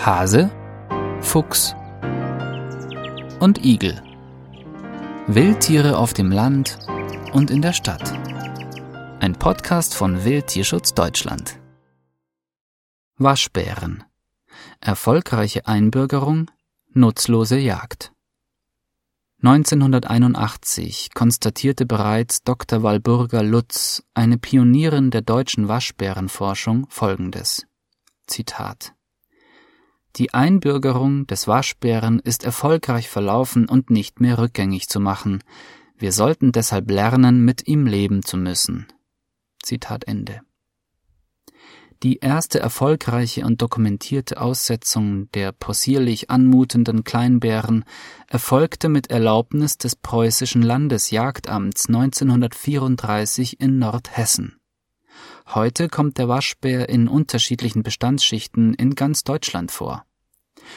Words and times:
Hase, 0.00 0.52
Fuchs 1.20 1.74
und 3.40 3.64
Igel. 3.64 4.00
Wildtiere 5.26 5.98
auf 5.98 6.14
dem 6.14 6.30
Land 6.30 6.78
und 7.32 7.50
in 7.50 7.62
der 7.62 7.72
Stadt. 7.72 8.12
Ein 9.18 9.34
Podcast 9.34 9.96
von 9.96 10.24
Wildtierschutz 10.24 10.94
Deutschland. 10.94 11.58
Waschbären. 13.16 14.04
Erfolgreiche 14.80 15.66
Einbürgerung, 15.66 16.48
nutzlose 16.94 17.58
Jagd. 17.58 18.12
1981 19.42 21.10
konstatierte 21.12 21.86
bereits 21.86 22.44
Dr. 22.44 22.84
Walburga 22.84 23.40
Lutz, 23.40 24.04
eine 24.14 24.38
Pionierin 24.38 25.10
der 25.10 25.22
deutschen 25.22 25.66
Waschbärenforschung, 25.66 26.86
folgendes. 26.88 27.66
Zitat 28.28 28.94
die 30.18 30.34
Einbürgerung 30.34 31.26
des 31.28 31.46
Waschbären 31.46 32.18
ist 32.18 32.44
erfolgreich 32.44 33.08
verlaufen 33.08 33.68
und 33.68 33.90
nicht 33.90 34.20
mehr 34.20 34.38
rückgängig 34.38 34.88
zu 34.88 34.98
machen. 34.98 35.44
Wir 35.96 36.12
sollten 36.12 36.50
deshalb 36.50 36.90
lernen, 36.90 37.44
mit 37.44 37.68
ihm 37.68 37.86
leben 37.86 38.24
zu 38.24 38.36
müssen. 38.36 38.86
Zitat 39.62 40.04
Ende. 40.04 40.40
Die 42.02 42.18
erste 42.18 42.60
erfolgreiche 42.60 43.44
und 43.44 43.60
dokumentierte 43.60 44.40
Aussetzung 44.40 45.30
der 45.32 45.50
possierlich 45.50 46.30
anmutenden 46.30 47.02
Kleinbären 47.02 47.84
erfolgte 48.28 48.88
mit 48.88 49.10
Erlaubnis 49.10 49.78
des 49.78 49.96
preußischen 49.96 50.62
Landesjagdamts 50.62 51.88
1934 51.88 53.60
in 53.60 53.78
Nordhessen. 53.78 54.58
Heute 55.46 55.88
kommt 55.88 56.18
der 56.18 56.28
Waschbär 56.28 56.88
in 56.88 57.08
unterschiedlichen 57.08 57.82
Bestandsschichten 57.82 58.74
in 58.74 58.94
ganz 58.94 59.24
Deutschland 59.24 59.72
vor. 59.72 60.04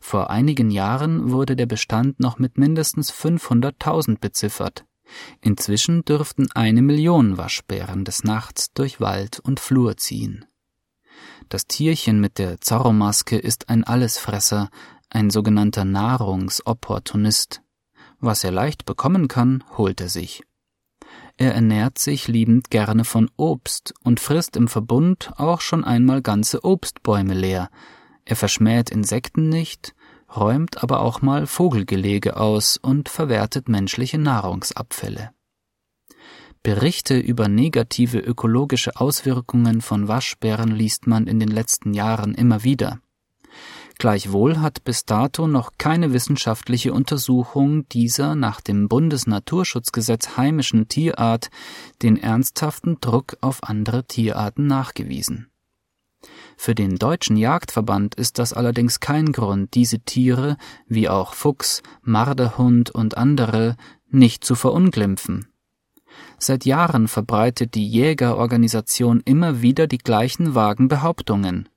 Vor 0.00 0.30
einigen 0.30 0.70
Jahren 0.70 1.30
wurde 1.30 1.56
der 1.56 1.66
Bestand 1.66 2.20
noch 2.20 2.38
mit 2.38 2.58
mindestens 2.58 3.12
500.000 3.12 4.18
beziffert. 4.18 4.84
Inzwischen 5.40 6.04
dürften 6.04 6.50
eine 6.54 6.82
Million 6.82 7.36
Waschbären 7.36 8.04
des 8.04 8.24
Nachts 8.24 8.72
durch 8.72 9.00
Wald 9.00 9.40
und 9.40 9.60
Flur 9.60 9.96
ziehen. 9.96 10.46
Das 11.48 11.66
Tierchen 11.66 12.20
mit 12.20 12.38
der 12.38 12.60
Zorro-Maske 12.60 13.36
ist 13.36 13.68
ein 13.68 13.84
Allesfresser, 13.84 14.70
ein 15.10 15.30
sogenannter 15.30 15.84
Nahrungsopportunist. 15.84 17.62
Was 18.18 18.44
er 18.44 18.50
leicht 18.50 18.86
bekommen 18.86 19.28
kann, 19.28 19.62
holt 19.76 20.00
er 20.00 20.08
sich. 20.08 20.42
Er 21.36 21.54
ernährt 21.54 21.98
sich 21.98 22.28
liebend 22.28 22.70
gerne 22.70 23.04
von 23.04 23.30
Obst 23.36 23.92
und 24.02 24.20
frisst 24.20 24.56
im 24.56 24.68
Verbund 24.68 25.32
auch 25.36 25.60
schon 25.60 25.84
einmal 25.84 26.22
ganze 26.22 26.64
Obstbäume 26.64 27.34
leer. 27.34 27.70
Er 28.24 28.36
verschmäht 28.36 28.90
Insekten 28.90 29.48
nicht, 29.48 29.94
räumt 30.34 30.82
aber 30.82 31.00
auch 31.00 31.22
mal 31.22 31.46
Vogelgelege 31.46 32.36
aus 32.36 32.76
und 32.76 33.08
verwertet 33.08 33.68
menschliche 33.68 34.18
Nahrungsabfälle. 34.18 35.30
Berichte 36.62 37.18
über 37.18 37.48
negative 37.48 38.18
ökologische 38.18 38.96
Auswirkungen 38.96 39.82
von 39.82 40.08
Waschbären 40.08 40.70
liest 40.70 41.06
man 41.06 41.26
in 41.26 41.38
den 41.38 41.50
letzten 41.50 41.92
Jahren 41.92 42.34
immer 42.34 42.64
wieder. 42.64 43.00
Gleichwohl 43.98 44.60
hat 44.60 44.82
bis 44.82 45.04
dato 45.04 45.46
noch 45.46 45.72
keine 45.78 46.12
wissenschaftliche 46.12 46.92
Untersuchung 46.92 47.88
dieser 47.90 48.34
nach 48.34 48.60
dem 48.60 48.88
Bundesnaturschutzgesetz 48.88 50.36
heimischen 50.36 50.88
Tierart 50.88 51.50
den 52.02 52.16
ernsthaften 52.16 52.98
Druck 53.00 53.36
auf 53.40 53.62
andere 53.62 54.04
Tierarten 54.04 54.66
nachgewiesen. 54.66 55.48
Für 56.56 56.74
den 56.74 56.96
Deutschen 56.96 57.36
Jagdverband 57.36 58.14
ist 58.14 58.38
das 58.38 58.52
allerdings 58.52 59.00
kein 59.00 59.32
Grund, 59.32 59.74
diese 59.74 60.00
Tiere, 60.00 60.56
wie 60.86 61.08
auch 61.08 61.34
Fuchs, 61.34 61.82
Marderhund 62.02 62.90
und 62.90 63.16
andere, 63.16 63.76
nicht 64.08 64.44
zu 64.44 64.54
verunglimpfen. 64.54 65.48
Seit 66.38 66.64
Jahren 66.64 67.08
verbreitet 67.08 67.74
die 67.74 67.88
Jägerorganisation 67.88 69.20
immer 69.24 69.62
wieder 69.62 69.86
die 69.86 69.98
gleichen 69.98 70.54
vagen 70.54 70.88
Behauptungen. 70.88 71.68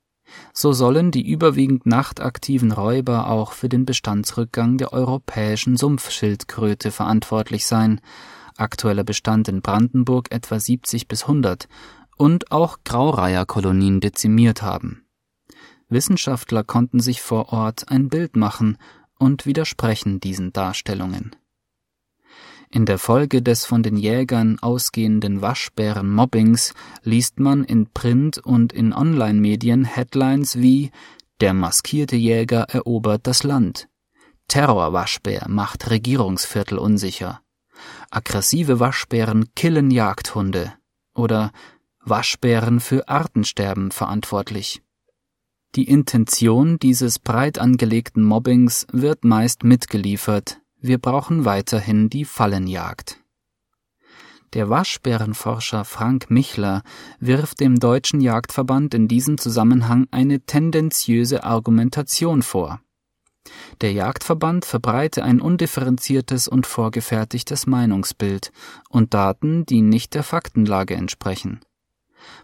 So 0.54 0.74
sollen 0.74 1.12
die 1.12 1.28
überwiegend 1.28 1.86
nachtaktiven 1.86 2.72
Räuber 2.72 3.30
auch 3.30 3.54
für 3.54 3.70
den 3.70 3.86
Bestandsrückgang 3.86 4.78
der 4.78 4.94
europäischen 4.94 5.78
Sumpfschildkröte 5.78 6.92
verantwortlich 6.92 7.66
sein, 7.66 8.02
aktueller 8.58 9.04
Bestand 9.04 9.48
in 9.48 9.62
Brandenburg 9.62 10.32
etwa 10.32 10.60
70 10.60 11.08
bis 11.08 11.24
100, 11.24 11.68
und 12.18 12.52
auch 12.52 12.80
Graureiherkolonien 12.84 14.00
dezimiert 14.00 14.62
haben. 14.62 15.06
Wissenschaftler 15.90 16.64
konnten 16.64 17.00
sich 17.00 17.22
vor 17.22 17.54
Ort 17.54 17.90
ein 17.90 18.10
Bild 18.10 18.36
machen 18.36 18.78
und 19.18 19.46
widersprechen 19.46 20.20
diesen 20.20 20.52
Darstellungen. 20.52 21.36
In 22.70 22.86
der 22.86 22.98
Folge 22.98 23.42
des 23.42 23.66
von 23.66 23.82
den 23.82 23.96
Jägern 23.96 24.60
ausgehenden 24.60 25.42
Waschbären-Mobbings 25.42 26.74
liest 27.02 27.40
man 27.40 27.64
in 27.64 27.90
Print- 27.94 28.40
und 28.40 28.74
in 28.74 28.92
Online-Medien 28.92 29.86
Headlines 29.86 30.58
wie 30.58 30.92
Der 31.40 31.54
maskierte 31.54 32.18
Jäger 32.18 32.64
erobert 32.64 33.26
das 33.26 33.44
Land. 33.44 33.88
Terrorwaschbär 34.50 35.46
macht 35.48 35.90
Regierungsviertel 35.90 36.78
unsicher. 36.78 37.42
Aggressive 38.10 38.80
Waschbären 38.80 39.54
killen 39.56 39.92
Jagdhunde. 39.92 40.74
Oder 41.14 41.52
Waschbären 42.10 42.80
für 42.80 43.10
Artensterben 43.10 43.92
verantwortlich. 43.92 44.82
Die 45.76 45.90
Intention 45.90 46.80
dieses 46.80 47.20
breit 47.20 47.60
angelegten 47.60 48.24
Mobbings 48.24 48.88
wird 48.92 49.26
meist 49.26 49.64
mitgeliefert, 49.64 50.60
wir 50.80 51.00
brauchen 51.00 51.44
weiterhin 51.44 52.10
die 52.10 52.24
Fallenjagd. 52.24 53.18
Der 54.54 54.70
Waschbärenforscher 54.70 55.84
Frank 55.84 56.32
Michler 56.32 56.84
wirft 57.20 57.60
dem 57.60 57.80
Deutschen 57.80 58.22
Jagdverband 58.22 58.94
in 58.94 59.10
diesem 59.10 59.38
Zusammenhang 59.38 60.08
eine 60.10 60.40
tendenziöse 60.40 61.44
Argumentation 61.44 62.42
vor. 62.42 62.80
Der 63.82 63.92
Jagdverband 63.92 64.66
verbreite 64.66 65.24
ein 65.24 65.42
undifferenziertes 65.42 66.48
und 66.48 66.66
vorgefertigtes 66.66 67.68
Meinungsbild 67.68 68.52
und 68.90 69.14
Daten, 69.14 69.66
die 69.66 69.82
nicht 69.82 70.14
der 70.16 70.24
Faktenlage 70.24 70.96
entsprechen. 70.96 71.60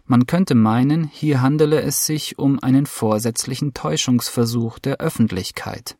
Man 0.06 0.26
könnte 0.26 0.54
meinen, 0.54 1.04
hier 1.04 1.42
handele 1.42 1.82
es 1.82 2.06
sich 2.06 2.38
um 2.38 2.58
einen 2.60 2.86
vorsätzlichen 2.86 3.74
Täuschungsversuch 3.74 4.78
der 4.78 4.98
Öffentlichkeit. 4.98 5.98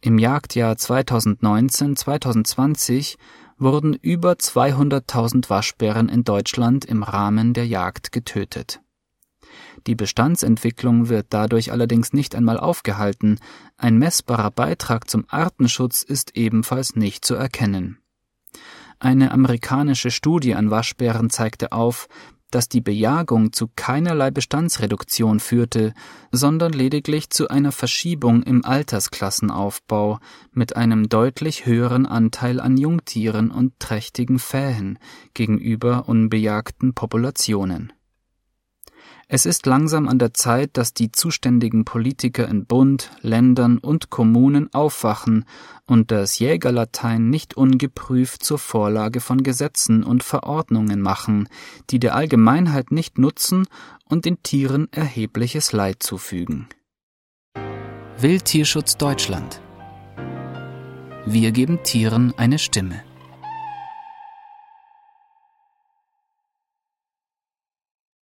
Im 0.00 0.18
Jagdjahr 0.18 0.74
2019-2020 0.74 3.16
wurden 3.58 3.94
über 3.94 4.32
200.000 4.32 5.48
Waschbären 5.48 6.08
in 6.08 6.24
Deutschland 6.24 6.84
im 6.84 7.02
Rahmen 7.02 7.54
der 7.54 7.66
Jagd 7.66 8.12
getötet. 8.12 8.80
Die 9.86 9.94
Bestandsentwicklung 9.94 11.08
wird 11.08 11.26
dadurch 11.30 11.72
allerdings 11.72 12.12
nicht 12.12 12.34
einmal 12.34 12.58
aufgehalten, 12.58 13.38
ein 13.76 13.98
messbarer 13.98 14.50
Beitrag 14.50 15.08
zum 15.08 15.24
Artenschutz 15.28 16.02
ist 16.02 16.36
ebenfalls 16.36 16.96
nicht 16.96 17.24
zu 17.24 17.34
erkennen. 17.34 17.98
Eine 18.98 19.32
amerikanische 19.32 20.10
Studie 20.10 20.54
an 20.54 20.70
Waschbären 20.70 21.28
zeigte 21.28 21.72
auf, 21.72 22.08
dass 22.54 22.68
die 22.68 22.80
Bejagung 22.80 23.52
zu 23.52 23.68
keinerlei 23.74 24.30
Bestandsreduktion 24.30 25.40
führte, 25.40 25.92
sondern 26.30 26.72
lediglich 26.72 27.30
zu 27.30 27.48
einer 27.48 27.72
Verschiebung 27.72 28.44
im 28.44 28.64
Altersklassenaufbau 28.64 30.18
mit 30.52 30.76
einem 30.76 31.08
deutlich 31.08 31.66
höheren 31.66 32.06
Anteil 32.06 32.60
an 32.60 32.76
Jungtieren 32.76 33.50
und 33.50 33.80
trächtigen 33.80 34.38
Fähen 34.38 34.98
gegenüber 35.34 36.08
unbejagten 36.08 36.94
Populationen 36.94 37.92
es 39.28 39.46
ist 39.46 39.66
langsam 39.66 40.08
an 40.08 40.18
der 40.18 40.34
Zeit, 40.34 40.70
dass 40.74 40.92
die 40.92 41.10
zuständigen 41.10 41.84
Politiker 41.84 42.48
in 42.48 42.66
Bund, 42.66 43.10
Ländern 43.20 43.78
und 43.78 44.10
Kommunen 44.10 44.72
aufwachen 44.74 45.44
und 45.86 46.10
das 46.10 46.38
Jägerlatein 46.38 47.30
nicht 47.30 47.56
ungeprüft 47.56 48.44
zur 48.44 48.58
Vorlage 48.58 49.20
von 49.20 49.42
Gesetzen 49.42 50.04
und 50.04 50.22
Verordnungen 50.22 51.00
machen, 51.00 51.48
die 51.90 51.98
der 51.98 52.14
Allgemeinheit 52.14 52.90
nicht 52.90 53.18
nutzen 53.18 53.66
und 54.04 54.24
den 54.24 54.42
Tieren 54.42 54.88
erhebliches 54.92 55.72
Leid 55.72 56.02
zufügen. 56.02 56.68
Wildtierschutz 58.18 58.96
Deutschland 58.96 59.60
Wir 61.26 61.50
geben 61.52 61.82
Tieren 61.82 62.34
eine 62.36 62.58
Stimme. 62.58 63.02